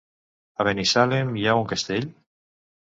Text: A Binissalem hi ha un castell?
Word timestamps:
A 0.63 0.67
Binissalem 0.69 1.31
hi 1.41 1.47
ha 1.51 1.57
un 1.61 1.71
castell? 1.75 2.13